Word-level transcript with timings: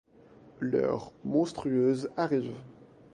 L'heure 0.61 1.13
monstrueuse 1.25 2.09
arrive. 2.17 2.55